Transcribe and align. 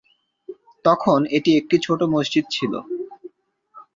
তখন 0.85 1.19
এটি 1.37 1.51
একটি 1.57 1.75
ছোট 1.85 1.99
মসজিদ 2.13 2.45
ছিল। 2.51 2.73